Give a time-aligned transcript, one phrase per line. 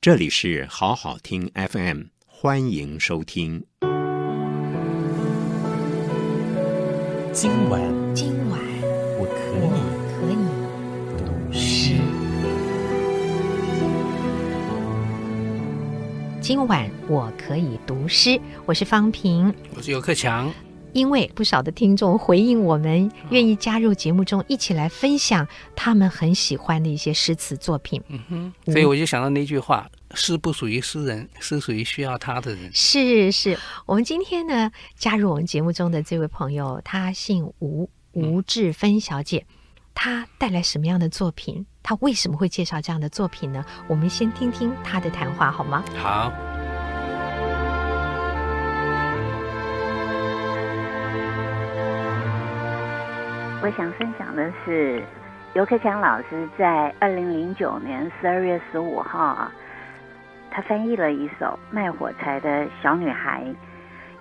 [0.00, 3.64] 这里是好好听 FM，欢迎收听。
[7.32, 7.82] 今晚，
[8.14, 8.60] 今晚
[9.18, 9.72] 我可以
[10.14, 10.36] 可以
[11.18, 11.96] 读诗。
[16.40, 18.40] 今晚我可以读诗。
[18.66, 20.48] 我是方平，我是游克强。
[20.92, 25.46] 因为不少的听众回应我们，愿意加入节目中一起来分享
[25.76, 28.02] 他们很喜欢的一些诗词作品。
[28.08, 32.70] 嗯哼，所以我就想到那句话：诗不属于诗人， 诗属于需要他的人。
[32.72, 39.46] 是是，我们今天呢，加入我们节目中的这位朋友，他姓吴，吴志芬小姐，
[39.94, 41.66] 她带来什么样的作品？
[41.82, 43.64] 她为什么会介绍这样的作品呢？
[43.88, 45.84] 我们先听听她的谈话好吗？
[45.96, 46.57] 好。
[53.60, 55.02] 我想分享的是，
[55.54, 59.52] 尤克强老师在二零零九年十二月十五号啊，
[60.50, 63.42] 他翻译了一首卖火柴的小女孩。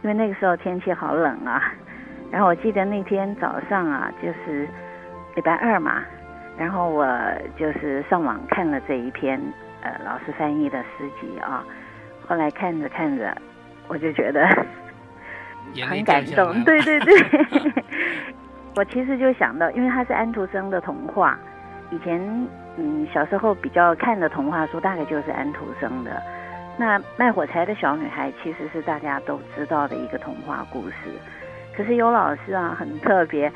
[0.04, 1.74] 因为那个时候天气好冷啊，
[2.32, 4.68] 然后我记得那天早上啊，就是
[5.36, 6.04] 礼拜二嘛，
[6.58, 7.08] 然后我
[7.58, 9.42] 就是上网看了这一篇
[9.82, 11.64] 呃老师翻译的诗集啊，
[12.28, 13.36] 后来看着看着，
[13.88, 14.48] 我就觉得
[15.88, 17.16] 很感动，对对对。
[18.78, 21.36] 我其实就想到，因为它是安徒生的童话，
[21.90, 22.22] 以前
[22.78, 26.22] 嗯小时候比较看的童话书大概就是安徒生的。
[26.78, 30.96] 那卖火柴的小女孩其实是大家都知道的一个童话故事，
[31.76, 33.52] 可是尤老师啊很特别，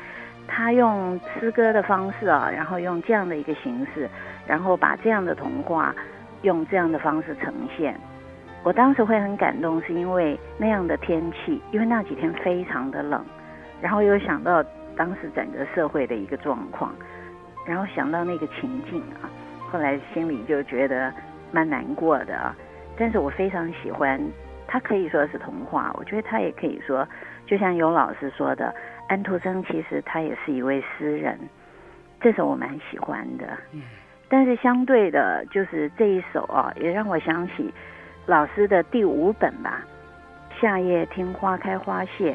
[0.48, 4.10] 他用诗歌的方式啊，然后用这样的一个形式，
[4.44, 5.94] 然后把这样的童话
[6.42, 7.94] 用这样的方式呈现。
[8.64, 13.24] 我当时会很感动，是因为那样的天气，因为那几天非常的冷，
[13.80, 14.64] 然后又想到。
[14.96, 16.94] 当时整个社会的一个状况，
[17.66, 19.30] 然后想到那个情境啊，
[19.70, 21.12] 后来心里就觉得
[21.50, 22.54] 蛮难过的啊。
[22.96, 24.20] 但是我非常喜欢，
[24.66, 27.08] 它可以说是童话，我觉得它也可以说，
[27.46, 28.74] 就像尤老师说的，
[29.08, 31.38] 安徒生其实他也是一位诗人，
[32.20, 33.46] 这首我蛮喜欢的。
[33.72, 33.82] 嗯。
[34.28, 37.72] 但是相对的，就是这一首啊，也让我想起
[38.26, 39.82] 老师的第五本吧，
[40.60, 42.32] 《夏夜听花开花谢》，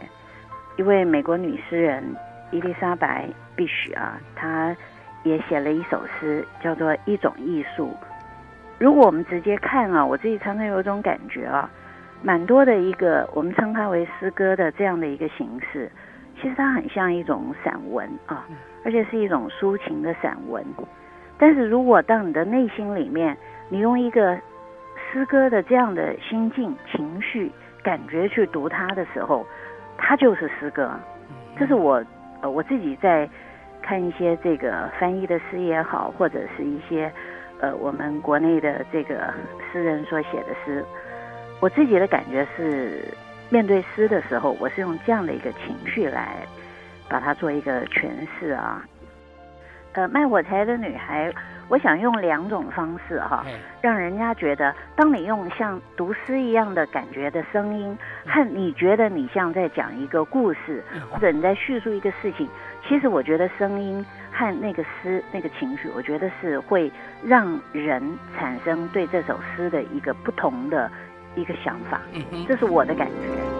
[0.77, 2.03] 一位美国女诗人。
[2.51, 3.25] 伊丽莎白·
[3.55, 4.75] 必须啊，她
[5.23, 7.87] 也写了一首诗，叫做《一种艺术》。
[8.79, 11.69] 如果我们直接看啊，我自己常常有一种感觉啊，
[12.21, 15.91] 蛮多的一个我们称它为诗歌的这样的一个形式，
[16.39, 18.45] 其实它很像一种散文啊，
[18.85, 20.63] 而且是一种抒情的散文。
[21.37, 23.35] 但是如果到你的内心里面，
[23.69, 24.39] 你用一个
[25.11, 27.51] 诗歌的这样的心境、情绪、
[27.83, 29.45] 感觉去读它的时候，
[29.97, 30.91] 它就是诗歌。
[31.57, 32.01] 这是我。
[32.41, 33.27] 呃，我自己在
[33.81, 37.11] 看一些这个翻译的诗也好，或者是一些
[37.59, 39.33] 呃我们国内的这个
[39.71, 40.83] 诗人所写的诗，
[41.59, 43.03] 我自己的感觉是，
[43.49, 46.35] 面对诗的时候，我是用这样的一个情绪来
[47.09, 48.09] 把它做一个诠
[48.39, 48.85] 释啊。
[49.93, 51.33] 呃，卖火柴的女孩。
[51.69, 53.45] 我想用两种方式哈，
[53.81, 62.47] 让人家觉得，当你用像读诗一样的感觉的声音，和你觉得你像在讲一个故事，或者你在叙述一个事情，
[62.87, 66.91] 其实我觉得声音和那个诗那个情绪，我觉得是会
[67.23, 68.01] 让人
[68.37, 70.89] 产生对这首诗的一个不同的
[71.35, 72.01] 一个想法，
[72.47, 73.56] 这是我的感觉。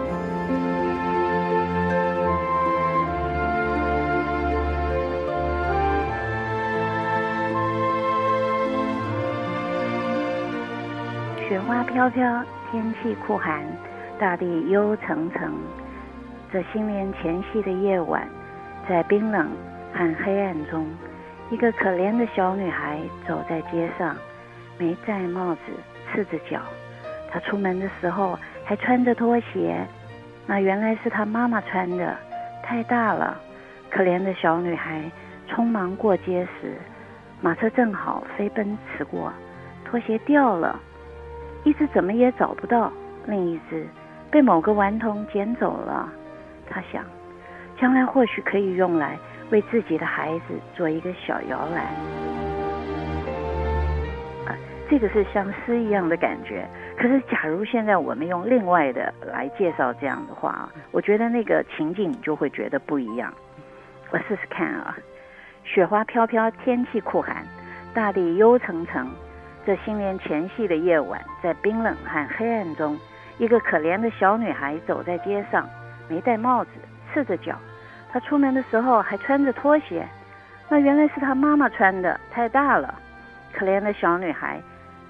[11.58, 13.60] 雪花飘飘，天气酷寒，
[14.16, 15.52] 大地幽沉沉。
[16.52, 18.28] 这新年前夕的夜晚，
[18.88, 19.50] 在冰冷
[19.92, 20.86] 和黑暗中，
[21.50, 24.14] 一个可怜的小女孩走在街上，
[24.78, 25.60] 没戴帽子，
[26.12, 26.60] 赤着脚。
[27.28, 29.84] 她出门的时候还穿着拖鞋，
[30.46, 32.16] 那原来是她妈妈穿的，
[32.62, 33.36] 太大了。
[33.90, 35.02] 可怜的小女孩
[35.50, 36.76] 匆忙过街时，
[37.40, 39.32] 马车正好飞奔驰过，
[39.84, 40.78] 拖鞋掉了。
[41.64, 42.92] 一只怎么也找不到，
[43.26, 43.86] 另一只
[44.30, 46.08] 被某个顽童捡走了。
[46.70, 47.04] 他想，
[47.80, 49.18] 将来或许可以用来
[49.50, 51.84] 为自己的孩子做一个小摇篮。
[54.46, 54.56] 啊，
[54.88, 56.66] 这个是像诗一样的感觉。
[56.96, 63.32] 可是，假如现在我们用另外的来介绍这样的话，我觉得那个情境你就会觉得不一样。
[64.10, 64.96] 我试试看啊，
[65.64, 67.46] 雪花飘飘，天气酷寒，
[67.94, 69.06] 大地幽沉沉。
[69.68, 72.98] 这新年前夕的夜晚，在冰冷和黑暗中，
[73.36, 75.68] 一个可怜的小女孩走在街上，
[76.08, 76.70] 没戴帽子，
[77.12, 77.54] 赤着脚。
[78.10, 80.08] 她出门的时候还穿着拖鞋，
[80.70, 82.94] 那原来是她妈妈穿的，太大了。
[83.52, 84.58] 可怜的小女孩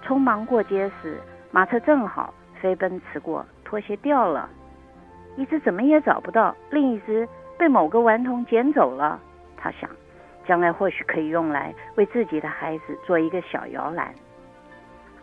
[0.04, 1.20] 匆忙过街时，
[1.52, 4.50] 马车正好飞奔驰过，拖鞋掉了，
[5.36, 9.20] 一只怎么也找不到，另一只被某个顽童捡走了。
[9.56, 9.88] 她想，
[10.48, 14.12] 将来或许可以用来为自己的孩子做一个小摇篮。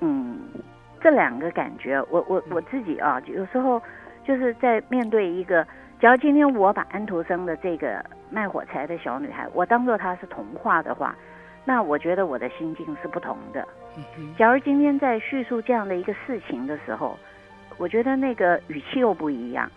[0.02, 0.40] 嗯，
[1.02, 3.82] 这两个感觉，我我我自己啊，有时候
[4.24, 5.66] 就是在面对一个，
[6.00, 11.16] 假如今天我把安徒生的这个卖火柴的小女孩，我当做她是童话的话，
[11.64, 13.68] 那我觉得我的心境是不同的。
[14.38, 17.18] 假如今天在叙述这样的一个事情的时候，
[17.78, 19.72] 我觉得那个语气又不一样。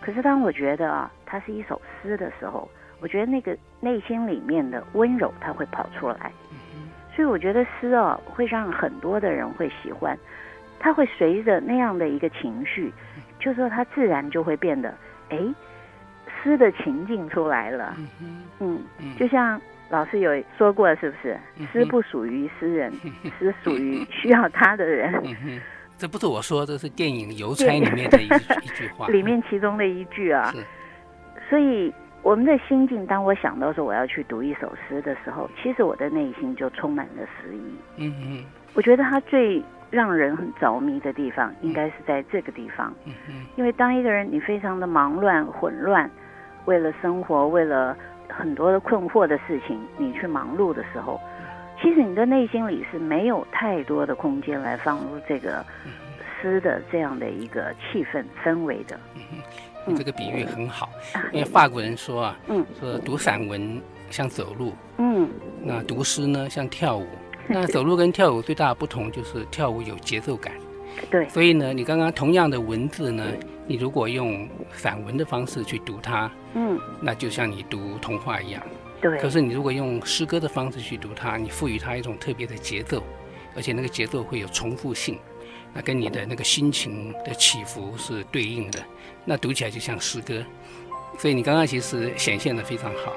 [0.00, 2.68] 可是当我觉得啊，它是一首诗的时候，
[3.00, 6.32] 我觉得那个内心里面的温柔，它会跑出来。
[7.14, 10.18] 所以我觉得诗哦，会让很多的人会喜欢，
[10.78, 12.92] 它会随着那样的一个情绪，
[13.38, 14.94] 就是说它自然就会变得，
[15.28, 15.38] 哎，
[16.42, 17.94] 诗的情境出来了。
[18.60, 18.82] 嗯，
[19.18, 19.60] 就像
[19.90, 21.38] 老师有说过，是不是？
[21.70, 22.92] 诗不属于诗人，
[23.38, 25.12] 诗属于需要他的人。
[25.98, 30.52] 这不是我说，这是电影《邮差》里面的一一句话， 里面其中的一句啊。
[31.50, 31.92] 所以。
[32.22, 37.76] 我们的心境，当我想到说我要去读一首诗的时候，其实我的内心就充满了诗意。
[37.96, 39.60] 嗯嗯，我觉得它最
[39.90, 42.94] 让人很着迷的地方，应该是在这个地方。
[43.04, 46.08] 嗯嗯，因为当一个人你非常的忙乱、混乱，
[46.66, 47.96] 为了生活，为了
[48.28, 51.20] 很多的困惑的事情，你去忙碌的时候，
[51.80, 55.64] 其实你的内心里是没有太多的空间来放入这个
[56.40, 58.96] 诗的这样的一个气氛氛围的。
[59.96, 60.90] 这个比喻很好，
[61.32, 63.80] 因为法国人说啊，嗯，说读散文
[64.10, 65.28] 像走路，嗯，
[65.62, 67.06] 那读诗呢像跳舞，
[67.48, 70.52] 那走路跟跳舞最大的不同就是跳舞有节奏感，
[71.10, 73.24] 对，所以呢，你刚刚同样的文字呢，
[73.66, 78.62] 你如果用散文的方式去读它，嗯，那就像你读童话一样，
[79.00, 79.18] 对。
[79.18, 83.02] 可是你如果用诗歌的方式去读它，你赋予它一种特别的节奏，
[83.56, 85.18] 而且那个节奏会有重复性。
[85.74, 88.82] 那跟你的那个心情的起伏是对应的，
[89.24, 90.44] 那读起来就像诗歌，
[91.18, 93.12] 所以你刚刚其实显现的非常好。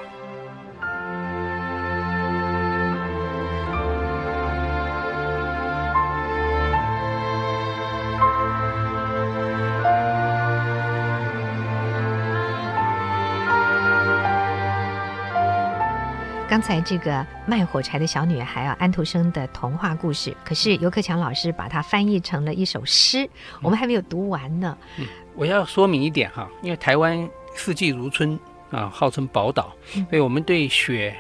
[16.56, 23.30] 刚才这个卖火柴的小女孩啊，安徒生的童话故事，可是尤克强老师把它翻译成了一首诗，
[23.62, 24.78] 我们还没有读完呢。
[24.98, 25.06] 嗯，
[25.36, 28.40] 我要说明一点哈，因为台湾四季如春
[28.72, 29.76] 啊，号称宝岛，
[30.10, 31.14] 所以我们对雪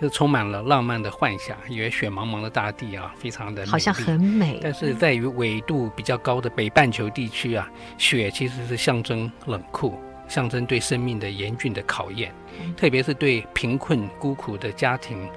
[0.00, 4.60] 是充满了浪漫的幻想，以为雪茫茫的大地啊，非常的好像很美。
[4.62, 7.68] 但是在于纬度比较高的北半球地区啊，
[7.98, 9.98] 雪其实是象征冷酷。
[10.28, 12.32] 象征对生命的严峻的考验，
[12.76, 15.28] 特别是对贫困孤苦的家庭，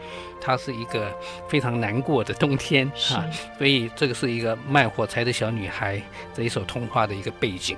[0.42, 1.12] 它是一个
[1.48, 3.26] 非常难过的冬天啊。
[3.58, 6.02] 所以这个是一个卖火柴的小女孩
[6.34, 7.78] 这一首童话的一个背景。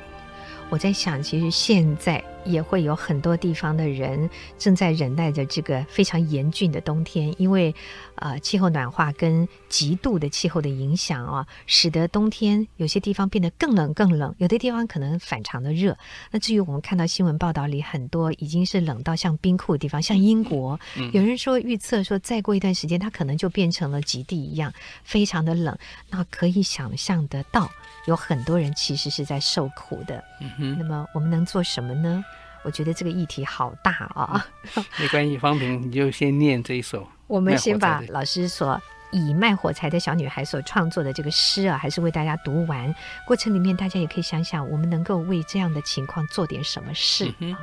[0.71, 7.75] 我在想，其实现在也会有很多地方的人正在忍耐着这个非常严峻的冬天，因为，
[8.15, 15.97] 呃，气候暖化跟极度的气候的影响啊，使得冬天有些地方变得更冷更冷，有的地方可能反常的热。
[16.31, 20.79] 那至于我们看到新闻报道里很多已经是冷到像冰库的地方，像英国，
[21.11, 24.71] 有人说预测说再过一段时间它可能就变成了极地一样，
[25.03, 25.77] 非常的冷。
[26.09, 27.69] 那可以想象得到。
[28.05, 30.75] 有很多人其实是在受苦的，嗯。
[30.77, 32.23] 那么我们能做什么呢？
[32.63, 34.45] 我觉得这个议题好大啊。
[34.75, 37.07] 嗯、 没关系，方平，你就先念这一首。
[37.27, 38.79] 我们先把老师所
[39.11, 42.93] 以卖火柴的小女孩所创作的这个诗啊，还是为大家读完。
[43.25, 47.33] 过程里面，大家也可以想想，我们能够为这样的情况做点什么事。
[47.39, 47.55] 嗯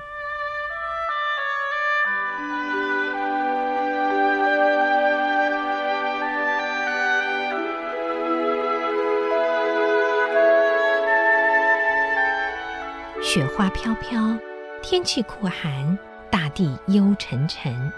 [13.28, 14.34] 雪花飘飘，
[14.82, 15.98] 天气酷寒，
[16.30, 17.92] 大地幽沉沉。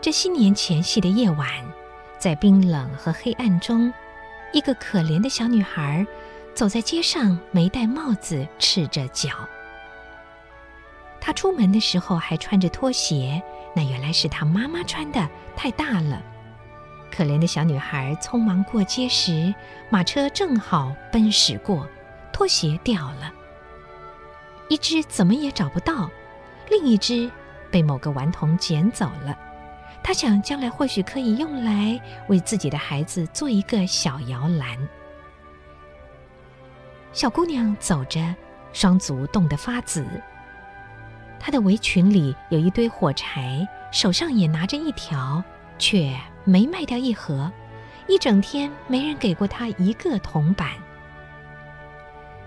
[0.00, 1.48] 这新年前夕的夜晚，
[2.16, 3.92] 在冰冷和黑暗中，
[4.52, 6.06] 一个可怜的小女孩
[6.54, 9.30] 走在街上，没戴帽子，赤着脚。
[11.20, 13.42] 她出门的时候还穿着拖鞋，
[13.74, 16.22] 那原来是她妈妈穿的，太大了。
[17.10, 19.52] 可怜的小女孩匆忙过街时，
[19.88, 21.84] 马车正好奔驶过，
[22.32, 23.34] 拖鞋掉了。
[24.70, 26.08] 一只怎么也找不到，
[26.70, 27.28] 另一只
[27.72, 29.36] 被某个顽童捡走了。
[30.00, 34.78] 他想将来或许可以用来为自己的孩子做一个小摇篮。
[37.12, 38.32] 小姑娘走着，
[38.72, 40.06] 双足冻得发紫。
[41.40, 45.42] 她的围裙里有一堆火柴，手上也拿着一条，
[45.80, 47.50] 却没卖掉一盒，
[48.06, 50.70] 一整天没人给过她一个铜板。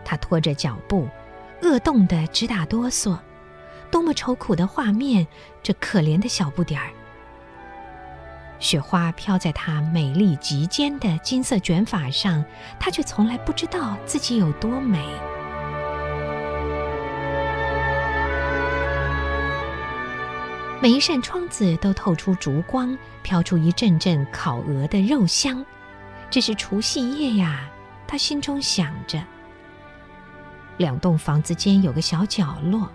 [0.06, 1.10] 她拖着脚步，
[1.62, 3.18] 饿冻得直打哆嗦。
[3.92, 5.28] 多么愁苦的画面！
[5.62, 6.90] 这可怜的小不点儿。
[8.60, 12.44] 雪花飘在她美丽及肩的金色卷发上，
[12.80, 15.06] 她却从来不知道自己有多美。
[20.82, 25.64] 每一扇窗子都透出烛光，飘出一阵阵烤鹅的肉香。
[26.30, 27.70] 这是除夕夜呀，
[28.08, 29.22] 她心中想着。
[30.78, 32.90] 两栋房子间有个小角落。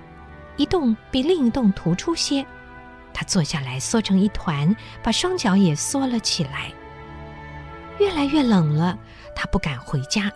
[0.57, 2.45] 一栋比另一栋突出些，
[3.15, 6.73] 他坐下来缩成一团，把双脚也缩了起来。
[7.99, 8.99] 越来越冷了，
[9.35, 10.33] 他不敢回家，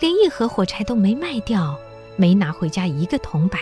[0.00, 1.78] 连一盒火柴都没卖掉，
[2.16, 3.60] 没拿回家一个铜板，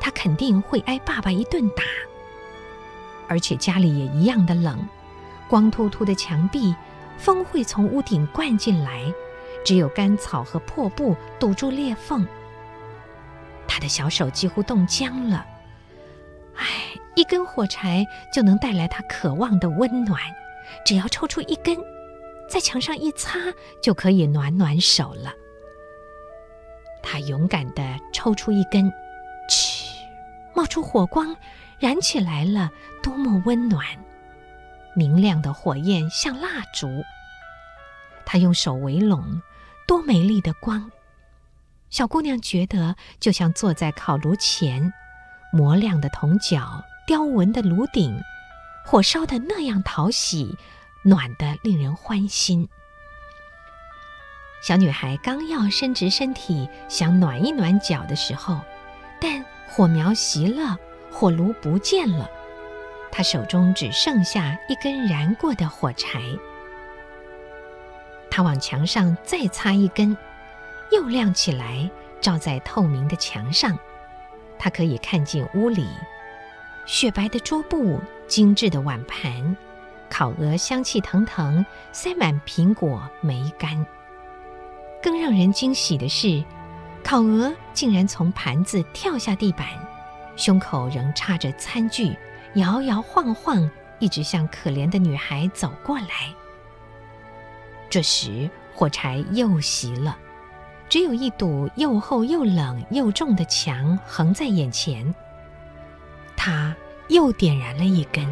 [0.00, 1.82] 他肯定会挨爸爸一顿打。
[3.28, 4.78] 而且家里也一样的冷，
[5.48, 6.74] 光秃秃的墙壁，
[7.18, 9.12] 风会从屋顶灌进来，
[9.64, 12.26] 只有干草和破布堵住裂缝。
[13.66, 15.46] 他的小手几乎冻僵了。
[16.56, 16.66] 唉，
[17.14, 20.20] 一根火柴就能带来他渴望的温暖，
[20.84, 21.76] 只要抽出一根，
[22.48, 23.38] 在墙上一擦，
[23.82, 25.32] 就可以暖暖手了。
[27.02, 28.92] 他勇敢地抽出一根，
[29.48, 29.86] 嘘，
[30.54, 31.34] 冒出火光，
[31.78, 32.70] 燃起来了，
[33.02, 33.84] 多么温暖！
[34.94, 37.02] 明亮的火焰像蜡烛。
[38.26, 39.42] 他用手围拢，
[39.92, 40.90] 多美丽的光！
[41.90, 44.90] 小姑娘觉得就像坐在烤炉前，
[45.52, 48.18] 磨亮的铜角，雕纹的炉顶，
[48.86, 50.56] 火烧得那样讨喜，
[51.04, 52.66] 暖得令人欢心。
[54.62, 58.62] 小女孩刚要伸直身体想暖一暖脚的时候，
[59.20, 60.78] 但火苗熄了，
[61.10, 62.30] 火炉不见了，
[63.10, 66.18] 她手中只剩下一根燃过的火柴。
[68.34, 70.16] 他往墙上再插一根。
[70.90, 73.78] 又亮起来，照在透明的墙上，
[74.58, 75.86] 他可以看见屋里
[76.86, 79.54] 雪白的桌布、精致的碗盘，
[80.08, 83.84] 烤鹅香气腾腾，塞满苹果、梅干。
[85.02, 86.42] 更让人惊喜的是，
[87.04, 89.66] 烤鹅竟然从盘子跳下地板，
[90.36, 92.16] 胸口仍插着餐具，
[92.54, 96.34] 摇摇晃晃，一直向可怜的女孩走过来。
[97.92, 100.16] 这时，火柴又熄了。
[100.88, 105.14] 只有一堵又厚又冷又重的墙横在眼前，
[106.34, 106.74] 他
[107.08, 108.26] 又点燃了一根。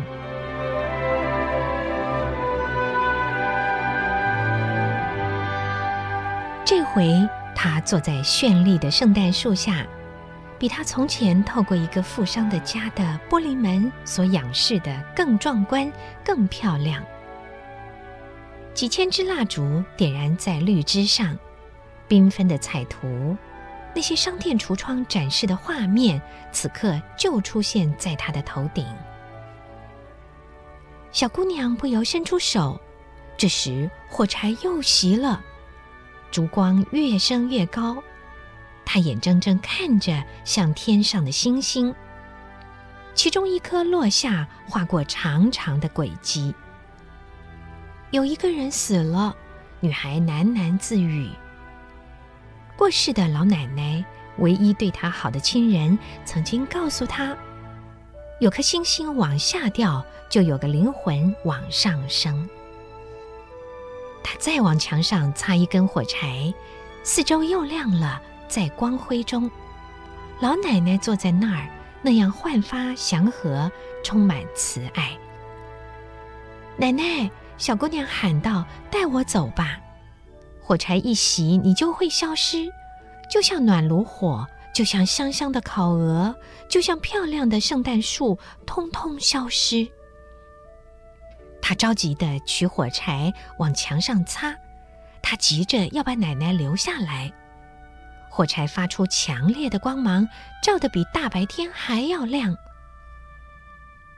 [6.64, 9.86] 这回他坐在绚丽的圣诞树下，
[10.58, 15.92] 比他从前透过一个富商的家的玻璃门所仰视的更壮观、
[16.24, 17.04] 更漂亮。
[18.74, 21.38] 几千支蜡烛点燃在绿枝上。
[22.08, 23.36] 缤纷的彩图，
[23.94, 28.84] 那些商店橱窗展示的画面，此刻就出现在他的头顶。
[31.12, 32.80] 小姑娘不由伸出手，
[33.36, 35.40] 这时火柴又熄了，
[36.32, 38.02] 烛光越升越高，
[38.84, 41.94] 她眼睁睁看着像天上的星星，
[43.14, 46.52] 其中一颗落下，划过长长的轨迹。
[48.10, 49.36] 有一个人死了，
[49.78, 51.30] 女孩喃喃自语。
[52.76, 54.04] 过世的老奶奶，
[54.38, 57.36] 唯一对她好的亲人，曾经告诉她：
[58.40, 62.48] 有颗星星往下掉，就有个灵魂往上升。
[64.24, 66.52] 她再往墙上插一根火柴，
[67.04, 69.48] 四周又亮了，在光辉中，
[70.40, 71.68] 老奶奶坐在那儿，
[72.02, 73.70] 那样焕发祥和，
[74.02, 75.16] 充满慈爱。
[76.76, 79.78] 奶奶，小姑娘喊道：“带我走吧。”
[80.64, 82.66] 火柴一熄，你就会消失，
[83.30, 86.34] 就像暖炉火，就像香香的烤鹅，
[86.70, 89.86] 就像漂亮的圣诞树，通通消失。
[91.60, 94.56] 他着急地取火柴往墙上擦，
[95.20, 97.30] 他急着要把奶奶留下来。
[98.30, 100.26] 火柴发出强烈的光芒，
[100.62, 102.56] 照得比大白天还要亮。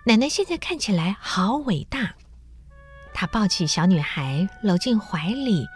[0.05, 2.15] 奶奶现在看起来好伟大。
[3.15, 5.69] 他抱起小女孩，搂进怀里。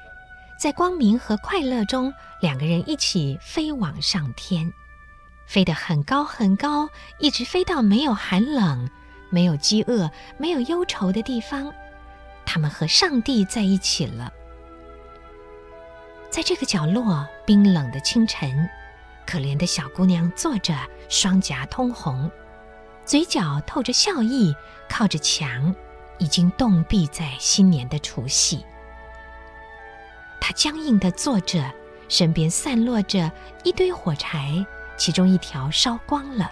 [0.58, 4.72] 在光明和快乐中，两个人一起飞往上天，
[5.46, 6.88] 飞得很高很高，
[7.18, 8.88] 一直飞到没有寒冷、
[9.28, 11.72] 没有饥饿、没有忧愁的地方。
[12.46, 14.32] 他们和上帝在一起了。
[16.30, 18.68] 在这个角落，冰冷的清晨，
[19.26, 20.74] 可怜的小姑娘坐着，
[21.10, 22.30] 双颊通红，
[23.04, 24.54] 嘴角透着笑意，
[24.88, 25.74] 靠着墙，
[26.18, 28.64] 已经冻毙在新年的除夕。
[30.40, 31.64] 他僵硬地坐着，
[32.08, 33.30] 身边散落着
[33.64, 34.64] 一堆火柴，
[34.96, 36.50] 其中一条烧光了。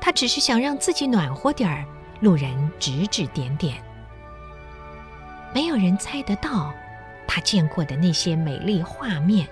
[0.00, 1.84] 他只是想让自己暖和点儿，
[2.20, 3.82] 路人指指点点。
[5.54, 6.72] 没有人猜得到
[7.26, 9.48] 他见过的那些美丽画面，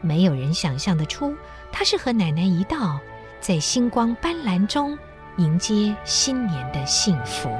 [0.00, 1.36] 没有人想象得出
[1.70, 3.00] 他是和奶奶一道
[3.40, 4.96] 在星光斑斓中
[5.38, 7.50] 迎接新年的幸福。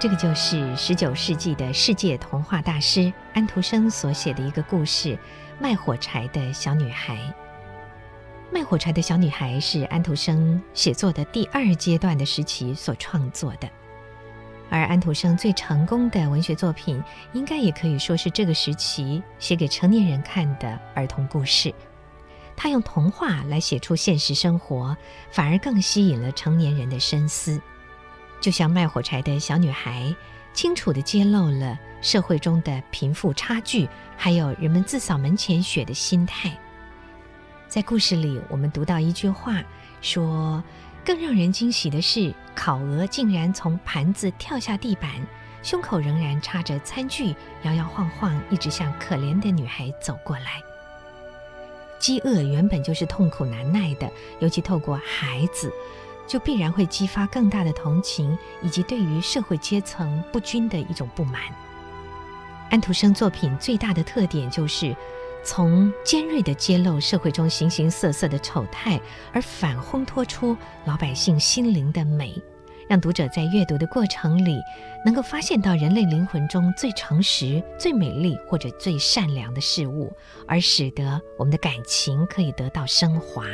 [0.00, 5.10] 这个就是十九世纪的世界童话大师安徒生所写的一个故事
[5.60, 7.16] 《卖火柴的小女孩》。
[8.50, 13.68] 卖火柴的小女孩是安徒生写作的第二阶段的时期所创作的，
[14.70, 17.04] 而安徒生最成功的文学作品，
[17.34, 21.74] 应该也可以说是这个时期写给成年人看的儿童故事。
[22.56, 24.96] 他用童话来写出现实生活，
[25.30, 27.60] 反而更吸引了成年人的深思。
[28.40, 30.14] 就像卖火柴的小女孩，
[30.52, 36.50] 清楚地揭露了社会中的贫富差距，还有人们自扫门前雪的心态。
[37.68, 39.62] 在故事里，我们读到一句话，
[40.00, 40.64] 说
[41.04, 45.10] ：“更让人惊喜的是，烤鹅竟然从盘子跳下地板，
[45.62, 50.60] 胸口仍然插着餐具，摇摇晃晃，一直向可怜的女孩走过来。”
[52.00, 55.70] 饥饿原本就是痛苦难耐的，尤其透过孩子。
[56.30, 61.42] 就必然会激发更大的同情，以及对于社会阶层不均的一种不满。
[62.70, 64.94] 安徒生作品最大的特点就是，
[65.42, 69.00] 从尖锐地揭露社会中形形色色的丑态，
[69.32, 72.40] 而反烘托出老百姓心灵的美，
[72.88, 74.56] 让读者在阅读的过程里，
[75.04, 80.12] 能够发现到人类灵魂中最诚实、最美丽或者最善良的事物，
[80.46, 83.44] 而使得我们的感情可以得到升华。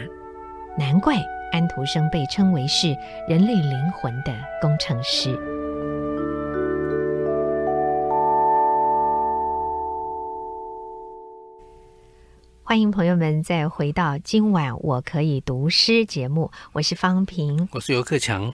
[0.78, 1.16] 难怪。
[1.52, 2.88] 安徒生被称为是
[3.28, 5.38] 人类灵魂的工程师。
[12.62, 18.52] 欢迎朋友们再回到今晚我可以读诗节目，我是方平，我是游克强。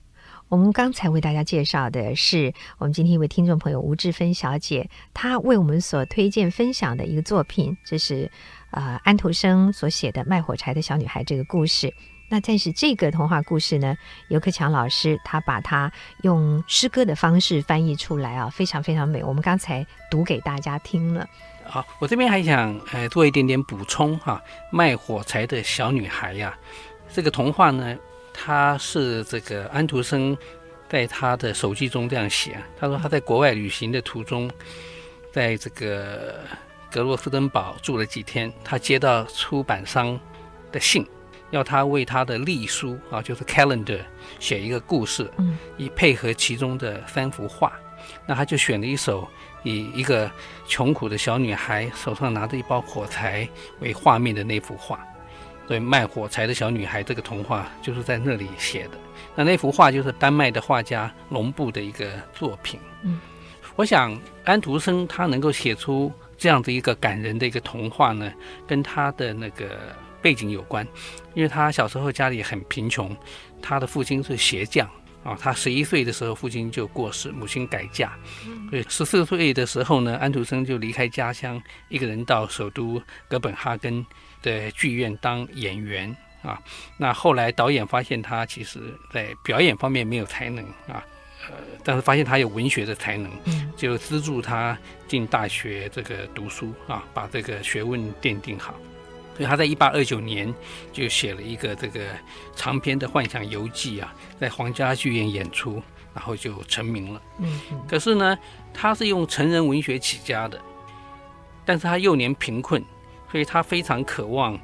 [0.48, 8.30] 我们刚才为大家介绍的是我们今天一位听众朋友吴志芬小姐，她为我们所推荐分享的一个作品，这是
[8.70, 11.92] 呃安徒生所写的《卖火柴的小女孩》这个故事。
[12.32, 13.94] 那但是这个童话故事呢，
[14.28, 15.92] 尤克强老师他把它
[16.22, 19.22] 用诗歌的方式翻译出来啊，非常非常美。
[19.22, 21.28] 我们刚才读给大家听了。
[21.62, 26.58] 好，我这边还想呃做一点点补充哈、卖火柴的小女孩呀，
[27.12, 27.94] 这个童话呢，
[28.32, 30.34] 它是这个安徒生
[30.88, 34.50] 在他的手记中这样写，他说他在国外旅行的途中，
[35.30, 36.40] 在这个
[36.90, 40.18] 格罗斯登堡住了几天，他接到出版商
[40.72, 41.06] 的信。
[41.52, 44.00] 要他为他的历书啊，就是 calendar
[44.40, 47.72] 写一个故事，嗯，以配合其中的三幅画，
[48.26, 49.28] 那他就选了一首
[49.62, 50.30] 以一个
[50.66, 53.46] 穷苦的小女孩手上拿着一包火柴
[53.80, 54.98] 为画面的那幅画，
[55.68, 58.92] 所以卖火柴的小女孩这个童话就是在那里写的。
[59.36, 62.80] 那那幅画就是丹麦的画家龙布的一个作品。
[63.02, 63.20] 嗯，
[63.76, 68.32] 我想安徒生他能够写出这样的一个感人的一个童话呢，
[68.66, 69.94] 跟他的那个。
[70.22, 70.86] 背景有关，
[71.34, 73.14] 因为他小时候家里很贫穷，
[73.60, 74.88] 他的父亲是鞋匠
[75.24, 75.36] 啊。
[75.38, 78.16] 他十一岁的时候，父亲就过世，母亲改嫁。
[78.70, 84.06] 所以十四岁的时候呢，安徒生就离开家乡，一个人到首都哥本哈根
[84.40, 86.58] 的剧院当演员啊。
[86.96, 88.80] 那后来导演发现他其实
[89.12, 91.04] 在表演方面没有才能啊，
[91.50, 93.30] 呃，但是发现他有文学的才能，
[93.76, 98.74] 就资助他进大学这个读书啊，把这个学问奠定好。
[99.34, 100.54] 所以他在一八二九年
[100.92, 102.00] 就写了一个这个
[102.54, 105.82] 长篇的幻想游记啊，在皇家剧院演出，
[106.14, 107.22] 然后就成名了。
[107.38, 108.38] 嗯，可是呢，
[108.74, 110.60] 他是用成人文学起家的，
[111.64, 112.84] 但是他幼年贫困，
[113.30, 114.58] 所以他非常渴望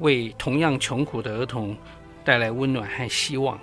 [0.00, 1.76] 为同样穷苦的儿童
[2.24, 3.58] 带来温暖和希望。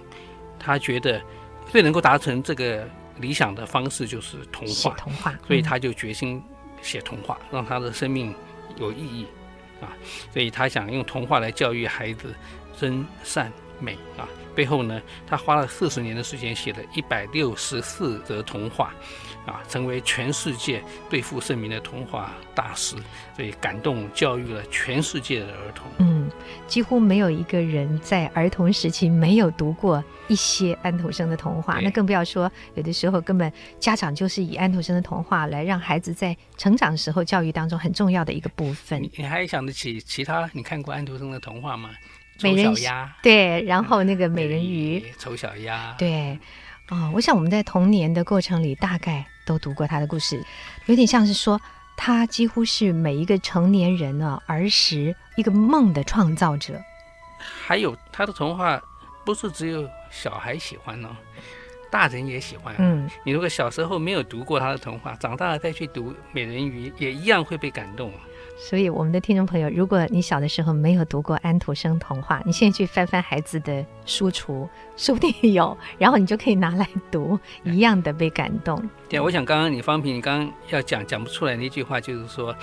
[0.57, 1.21] 他觉得
[1.69, 2.87] 最能够达成这个
[3.19, 6.41] 理想的方式就是童话，童话，所以他就决心
[6.81, 8.33] 写童话，让他的生命
[8.77, 9.27] 有意义。
[9.81, 9.95] 啊，
[10.31, 12.33] 所以他想用童话来教育孩子
[12.79, 14.27] 真善美啊。
[14.55, 18.91] 背后呢，他花了四十年的时间，写了一百六十四则童话，
[19.47, 22.95] 啊，成为全世界最负盛名的童话大师。
[23.35, 25.87] 所以感动教育了全世界的儿童。
[25.97, 26.07] 嗯。
[26.17, 26.31] 嗯，
[26.67, 39.01] 几乎没有一个人在儿童时期没有读过一些安徒生的童话，那更不要说有的时候根本家长就是以安徒生的童话来让孩子在成长时候教育当中很重要的一个部分。
[39.15, 41.91] 你还想得起其他你看过安徒生的童话吗？
[42.41, 46.37] 美人丑小鸭，对，然后那个美人鱼，丑小鸭，对，
[46.89, 50.43] 哦，我想我们在童年的过程里大概都读过他的故事，
[50.85, 51.59] 有点像是说。
[51.99, 56.79] 他几乎是每一个成年人呢儿时一个梦的创造者。
[57.39, 58.79] 还有他的童话，
[59.25, 61.09] 不是只有小孩喜欢哦，
[61.89, 62.75] 大人也喜欢。
[62.77, 68.13] 嗯，你如果小时候没有读过他的童话，长大了再去读《美人鱼》，也一样会被感动。
[68.59, 74.67] 所以，我们的听众朋友，如果你小的时候没有读过安徒生童话，你现在去翻翻孩子的书橱，
[74.97, 78.83] 说不定有，然后你就可以拿来读，一样的被感动。
[79.07, 82.53] 对，我想刚刚你方平，你刚刚要讲讲不出来那句话，就是说，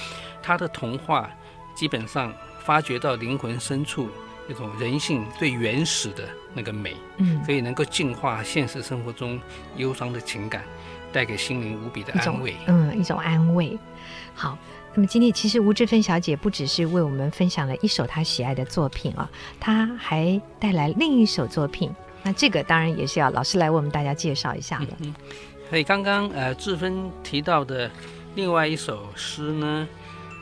[0.43, 1.31] 他的童话
[1.77, 4.09] 基本上发掘到灵魂深处
[4.49, 9.41] 那种人性最原始的那个美，嗯，所以能够净化现实生活中
[9.77, 10.65] 忧伤的情感，
[11.13, 13.79] 带给心灵无比的安慰，嗯，一种安慰。
[14.35, 14.59] 好。
[14.97, 19.29] 那么今天其实吴志芬小姐不只是为我们分享了一首她喜爱的作品啊，
[19.59, 21.93] 她还带来另一首作品。
[22.23, 24.87] 那这个当然也是要老师来为我们大家介绍一下的。
[25.01, 25.13] 嗯，
[25.69, 27.91] 所以刚刚呃志芬提到的
[28.37, 29.87] 另外一首诗呢，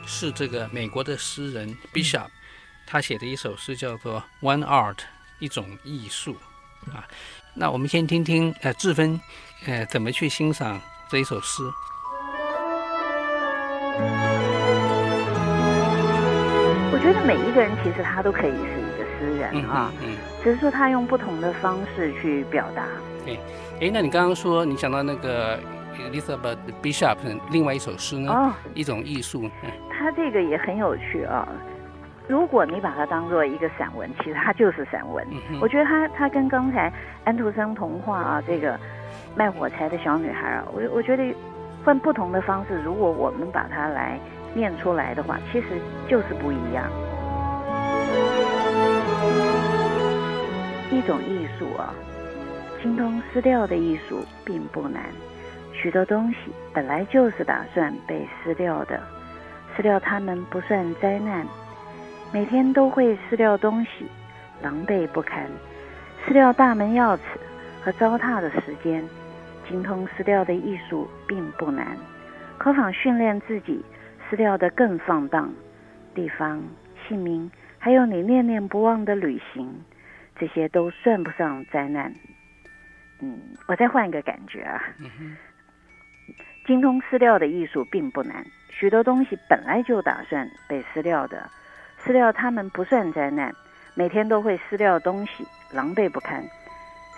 [0.05, 2.27] 是这个美国的诗人 Bishop，
[2.85, 4.95] 他写的一首诗叫做《One Art》，
[5.39, 6.37] 一种艺术
[6.93, 7.03] 啊。
[7.55, 9.19] 那我们先听听呃志芬
[9.65, 11.63] 呃怎么去欣赏这一首诗。
[17.13, 22.87] 觉得每一个人其实他都可以是一个诗人啊，嗯，嗯，只是说他用不同的方式去表达。
[23.23, 23.35] 对，
[23.79, 25.59] 哎，那你刚刚说你想到那个
[26.11, 27.17] Elizabeth Bishop
[27.51, 28.31] 另外一首诗呢？
[28.31, 29.47] 哦，一种艺术。
[29.61, 31.47] 嗯，他这个也很有趣啊。
[32.27, 35.23] 如果你把它当做一个散文，其实它就是散文。
[35.51, 36.91] 嗯，我觉得他他跟刚才
[37.25, 38.79] 安徒生童话啊，这个
[39.35, 41.23] 卖火柴的小女孩啊，我我觉得
[41.85, 44.19] 换不同的方式，如果我们把它来。
[44.53, 45.67] 念出来的话，其实
[46.07, 46.89] 就是不一样。
[50.91, 51.93] 一种艺术啊，
[52.81, 55.03] 精通撕掉的艺术并不难。
[55.73, 56.37] 许多东西
[56.73, 59.01] 本来就是打算被撕掉的，
[59.75, 61.45] 撕掉它们不算灾难。
[62.31, 64.07] 每天都会撕掉东西，
[64.61, 65.45] 狼狈不堪。
[66.25, 67.19] 撕掉大门钥匙
[67.83, 69.03] 和糟蹋的时间，
[69.67, 71.97] 精通撕掉的艺术并不难。
[72.57, 73.83] 可否训练自己？
[74.33, 75.53] 撕掉的更放荡，
[76.15, 76.59] 地方、
[77.07, 79.71] 姓名，还有你念念不忘的旅行，
[80.35, 82.11] 这些都算不上灾难。
[83.21, 84.81] 嗯，我再换一个感觉啊。
[86.65, 91.47] 精通撕掉的艺术并不难，许多东西本来就打算被撕掉的，
[91.99, 93.53] 撕掉他们不算灾难。
[93.93, 96.43] 每天都会撕掉东西，狼狈不堪。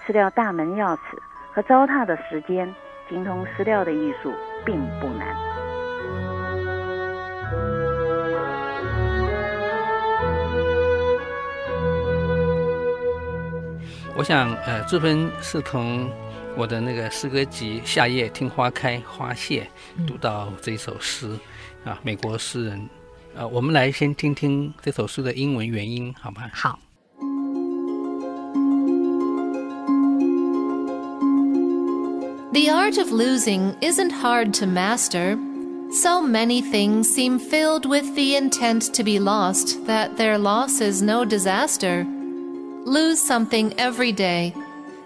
[0.05, 1.17] 撕掉大门钥匙
[1.53, 2.69] 和糟蹋的时间，
[3.07, 4.33] 精通撕掉的艺术
[4.65, 5.64] 并不难。
[14.16, 16.10] 我想，呃，这篇是从
[16.56, 19.66] 我的那个诗歌集《夏夜听花开花谢》
[20.06, 21.28] 读到这首诗，
[21.84, 22.88] 啊，美国诗人，
[23.34, 26.42] 呃，我们来先听听这首诗的英文原音，好吗？
[26.52, 26.78] 好。
[32.52, 35.38] The art of losing isn't hard to master.
[35.92, 41.00] So many things seem filled with the intent to be lost that their loss is
[41.00, 42.06] no disaster.
[42.85, 44.55] lose something every day,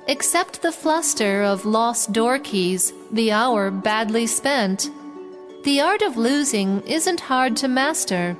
[0.08, 4.92] except the fluster of lost door keys, the hour badly spent.
[5.64, 8.38] The art of losing isn't hard to master.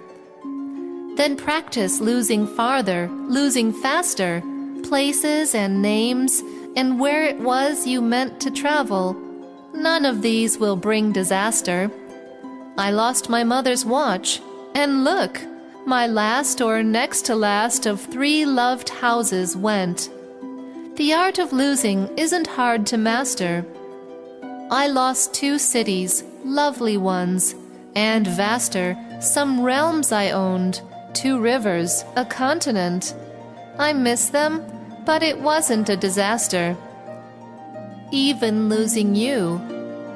[1.16, 4.44] Then practice losing farther, losing faster,
[4.84, 6.42] places and names,
[6.76, 9.14] and where it was you meant to travel.
[9.74, 11.92] None of these will bring disaster.
[12.78, 14.42] I lost my mother's watch,
[14.76, 15.42] and look,
[15.90, 20.08] my last or next to last of three loved houses went.
[20.98, 23.66] The art of losing isn't hard to master.
[24.70, 27.56] I lost two cities, lovely ones,
[27.96, 30.80] and vaster, some realms I owned,
[31.14, 33.16] two rivers, a continent.
[33.80, 34.64] I miss them,
[35.06, 36.78] but it wasn't a disaster.
[38.12, 39.60] Even losing you,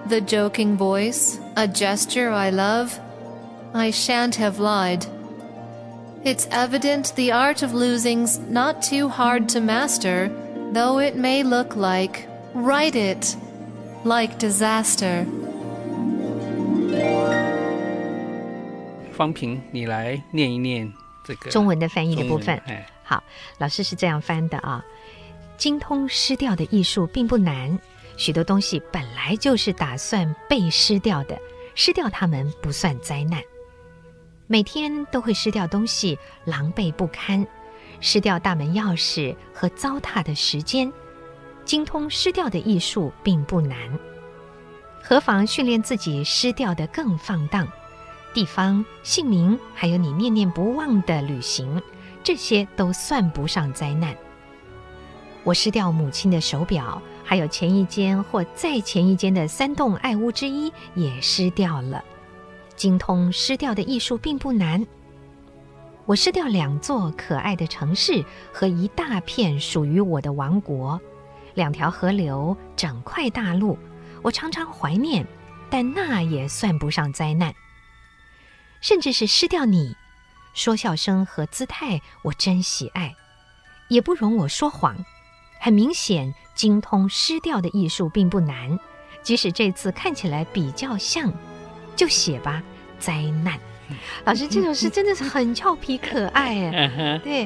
[0.05, 2.99] the joking voice, a gesture I love,
[3.73, 5.07] I shan't have lied.
[6.25, 10.31] It's evident the art of losing's not too hard to master,
[10.73, 13.35] though it may look like, write it,
[14.05, 15.25] like disaster.
[19.11, 20.91] 方平，你来念一念
[21.25, 22.57] 这个中文的翻译的部分。
[22.67, 23.21] 哎，好，
[23.57, 24.83] 老师是这样翻的啊。
[25.57, 27.77] 精通失掉的艺术并不难，
[28.15, 31.37] 许多东西本来就是打算被失掉的，
[31.75, 33.41] 失掉它们不算灾难。
[34.47, 37.45] 每天都会失掉东西，狼狈不堪，
[37.99, 40.91] 失掉大门钥匙和糟蹋的时间。
[41.63, 43.77] 精通失掉的艺术并不难，
[45.01, 47.65] 何妨训练自己失掉的更放荡？
[48.33, 51.81] 地方、姓名，还有你念念不忘的旅行，
[52.21, 54.13] 这些都算不上灾难。
[55.45, 62.03] 我失掉母亲的手表，还有前一间或再前一间的三栋爱屋之一也失掉了。
[62.75, 64.85] 精通失掉的艺术并不难。
[66.05, 70.99] 我失掉两座可爱的城市和一大片属于我的王国，
[71.53, 73.77] 两条河流，整块大陆，
[74.21, 75.25] 我常常怀念，
[75.69, 77.53] 但那也算不上灾难。
[78.81, 79.95] 甚至是失掉你，
[80.53, 83.15] 说笑声和姿态，我真喜爱，
[83.87, 85.05] 也不容我说谎。
[85.61, 88.77] 很明显，精通失掉的艺术并不难，
[89.21, 91.31] 即使这次看起来比较像，
[91.95, 92.61] 就写吧。
[92.99, 93.59] 灾难，
[94.23, 97.19] 老师这首诗真的是很俏皮可爱 哎。
[97.21, 97.45] 对，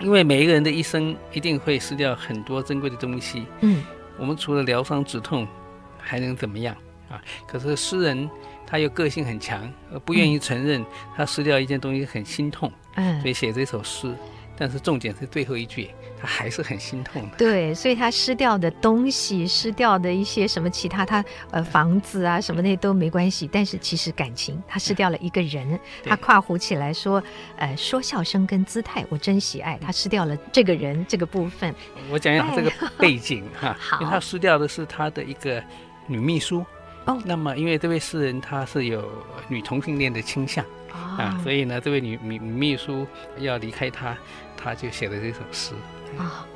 [0.00, 3.46] 因为每一个人的一生一定会失掉很多珍贵的东西。
[3.60, 3.84] 嗯，
[4.18, 5.46] 我们除了疗伤止痛，
[5.98, 6.74] 还能怎么样
[7.10, 7.20] 啊？
[7.46, 8.30] 可是诗人
[8.66, 10.82] 他又个性很强，而不愿意承认
[11.14, 12.72] 他失掉一件东西很心痛。
[12.94, 14.14] 嗯，所以写这首诗。
[14.56, 15.90] 但是重点是最后一句，
[16.24, 17.36] 他还是很心痛的。
[17.36, 23.46] 对，所以他失掉的东西，失掉的一些什么其他他，呃房子啊什么那些都没关系。
[23.52, 25.70] 但是其实感情，他失掉了一个人。
[25.74, 27.22] 嗯、他夸胡起来说，
[27.56, 29.78] 呃，说笑声跟姿态，我真喜爱。
[29.84, 31.74] 他失掉了这个人这个部分。
[32.10, 35.62] 我讲一下这个背景哈，因为他失掉的是他的一个
[36.06, 36.64] 女秘书。
[37.04, 39.06] 哦，那么因为这位诗人他是有
[39.48, 40.64] 女同性恋的倾向。
[40.90, 43.06] 啊，所以呢，这位女女秘书
[43.38, 44.16] 要离开他，
[44.56, 45.74] 他就写了这首诗。
[46.18, 46.46] 啊、哦，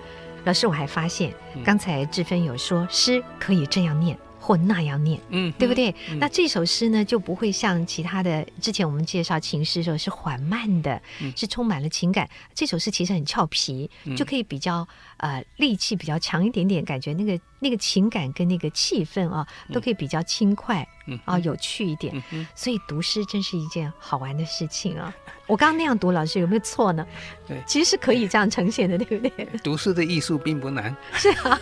[0.45, 1.33] 老师，我还发现
[1.65, 4.19] 刚才志芬有说诗可以这样念。
[4.41, 5.95] 或那样念，嗯，对不对？
[6.09, 12.27] 嗯、那这首诗呢，就不会像其他的之前我们介绍情诗的时候是缓慢的，嗯、是充满了情感。
[12.55, 22.23] 这首诗其实很俏皮，嗯、就可以比较呃力气比较强一点点，感觉那个那个情感跟那个气氛啊，都可以比较轻快，嗯啊，有趣一点。
[22.31, 25.15] 嗯、所以读诗真是一件好玩的事情啊！
[25.47, 27.07] 我刚刚那样读，老师有没有错呢？
[27.47, 29.45] 对，其实是可以这样呈现的，对不对？
[29.65, 31.59] 读诗的艺术并不难，是啊，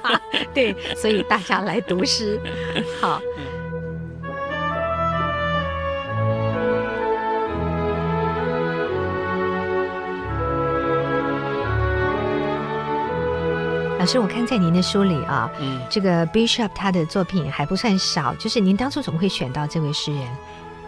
[0.52, 2.40] 对，所以大家来读诗。
[3.00, 3.67] 好，老
[14.08, 20.26] 师，我看在您的书里啊，嗯，这个 Bishop 他的作品还不算少，就是您当初怎么会选到这位诗人？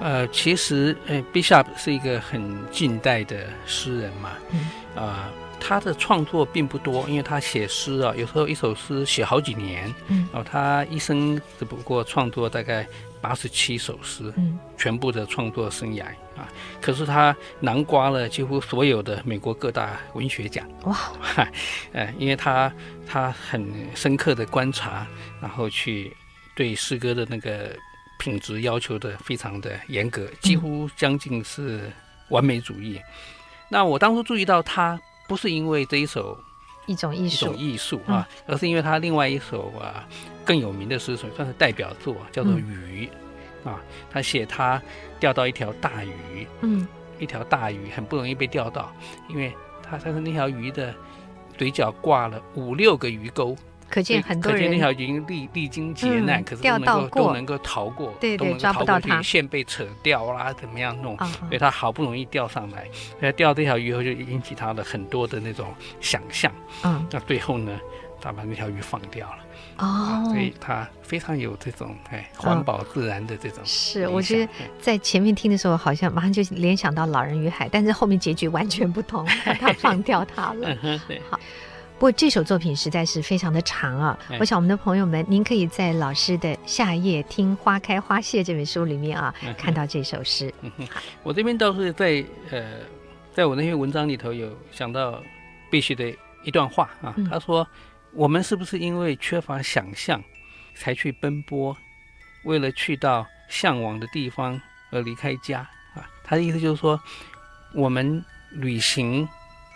[0.00, 4.60] 呃，其实，呃，Bishop 是一个很近代的诗人嘛，嗯，
[4.96, 5.49] 啊、呃。
[5.60, 9.94] 他的创作并不多，因为他写诗啊，有时候一首诗写好几年。
[10.08, 12.84] 嗯，然后他一生只不过创作大概
[13.20, 16.04] 八十七首诗，嗯，全部的创作生涯
[16.36, 16.48] 啊。
[16.80, 20.66] 可是他囊括了几乎所有的美国各大文学奖。
[20.84, 20.96] 哇，
[21.92, 22.72] 呃，因为他
[23.06, 25.06] 他很深刻的观察，
[25.40, 26.16] 然后去
[26.56, 27.76] 对诗歌的那个
[28.18, 31.92] 品质要求的非常的严格，几乎将近是
[32.30, 32.96] 完美主义。
[32.96, 33.04] 嗯，
[33.68, 34.98] 那我当初注意到他。
[35.30, 36.36] 不是因为这一首
[36.86, 40.04] 一种艺术，一种艺术啊，嗯、而是因为他另外一首啊
[40.44, 43.06] 更有名的诗，算是代表作，叫做《鱼》
[43.62, 43.80] 嗯、啊。
[44.10, 44.82] 他写他
[45.20, 46.84] 钓到一条大鱼，嗯，
[47.20, 48.92] 一条大鱼很不容易被钓到，
[49.28, 50.92] 因为他他是那条鱼的
[51.56, 53.56] 嘴角挂了五六个鱼钩。
[53.90, 61.14] 可见很多人，可见那条鱼历历经劫难，嗯、可是都能够都能够逃过，对对，抓不到它，线被扯掉啦，怎么样弄？
[61.16, 66.52] 哦、所以他好不容易钓上来，所以钓这条鱼后就引起他的很多的那种想象。
[66.84, 67.76] 嗯，那最后呢，
[68.20, 69.38] 他把那条鱼放掉了。
[69.78, 73.64] 哦，所以他非常有这种哎环保自然的这种、哦。
[73.64, 79.26] 是，我觉得在前面听的时候，好像马上就联想到《老人与海》，但是后面结局完全不同，
[79.58, 80.76] 他放掉它了。
[80.82, 81.40] 嗯、对，好。
[82.00, 84.18] 不过这首作品实在是非常的长啊！
[84.30, 90.50] 哎、我想我们的朋友们，您可以在老师的《夏夜听花开花谢》这本书里面啊，看到这首诗。
[90.62, 90.72] 嗯、
[91.22, 92.78] 我这边倒是在呃，
[93.34, 95.22] 在我那篇文章里头有想到
[95.70, 96.10] 必须的
[96.42, 97.68] 一段话啊，嗯、他说
[98.16, 100.24] ：“我们是不是因为缺乏想象，
[100.74, 101.76] 才去奔波，
[102.44, 104.58] 为了去到向往的地方
[104.90, 105.60] 而离开家
[105.94, 106.98] 啊？”他的意思就是说，
[107.74, 109.28] 我们旅行。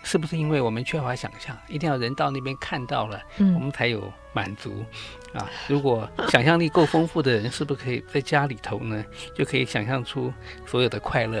[0.05, 4.85] 是不是因为我们缺乏想象，一定要人到那边看到了，嗯我们才有满足
[5.33, 5.49] 啊？
[5.67, 10.31] 如果想象力够丰富的人，是不是可以在家里头呢，就可以想象出
[10.65, 11.39] 所有的快乐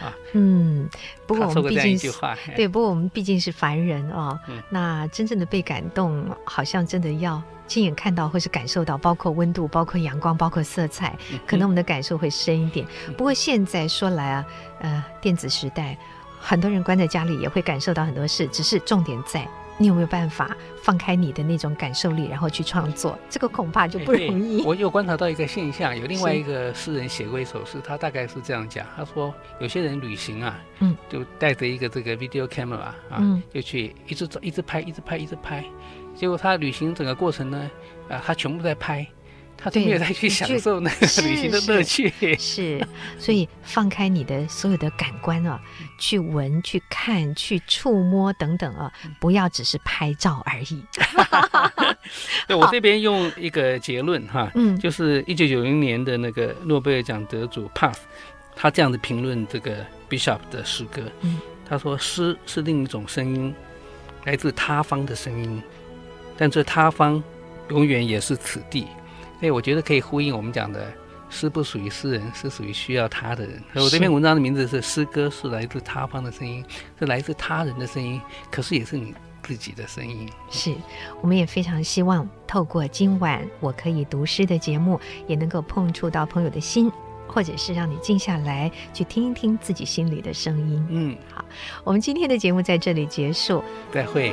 [0.00, 0.14] 啊？
[0.32, 0.88] 嗯，
[1.26, 2.12] 不过我们毕竟
[2.54, 12.86] 对，不过我们毕竟是凡人哦，嗯那真正的被感动，好像真的要亲眼看到或是感受到，包括温度、包括阳光、包括色彩，嗯可能我们的感受会深一点。
[13.16, 14.46] 不过现在说来啊，
[14.80, 15.98] 呃，电子时代，
[16.46, 24.62] 很多人关在家里也会感受到很多事，只是重点在你有没有办法放开你的那种感受力，然后去创作，这个恐怕就不容易。
[24.62, 35.64] 我有观察到一个现象，有另外一个诗人写过一首诗，他大概是这样讲，他说有些人旅行啊，嗯，就带着一个这个 video camera 啊，嗯就去一直走，一直拍，一直拍，一直拍，
[36.14, 37.70] 结果他旅行整个过程呢，
[38.10, 39.06] 啊，他全部在拍。
[39.56, 42.12] 他都没有再去享受那个旅行的乐趣。
[42.38, 42.86] 是，
[43.18, 45.60] 所以放开你的所有的感官啊，
[45.98, 50.84] 去闻、去看、去触摸等等啊，不要只是拍照而已。
[52.46, 57.96] 对，我这边用一个结论哈，嗯就是一九九零年的那个诺贝尔奖得主 Path，
[58.54, 63.54] 他这样子评论这个 Bishop 的诗歌，嗯，他说诗是另一种声音，
[64.24, 65.62] 来自他方的声音，
[66.36, 67.22] 但这他方
[67.70, 68.86] 永远也是此地。
[69.44, 70.90] 所以我觉得可以呼应我们讲的，
[71.28, 73.62] 诗不属于诗人，是属于需要他的人。
[73.74, 76.64] 所以我这篇文章的名字是《诗歌是来自他方的声音》，
[76.98, 78.18] 是来自他人的声音，
[78.50, 80.26] 可是也是你自己的声音。
[80.48, 80.74] 是，
[81.20, 86.90] 我们也非常希望透过今晚我可以读诗的节目，也能够碰触到朋友的心，
[87.28, 90.86] 或者是让你静下来去听一听自己心里的声音。
[90.88, 91.44] 嗯，好
[91.84, 93.62] 我们今天的节目在这里结束。
[93.92, 94.32] 再会。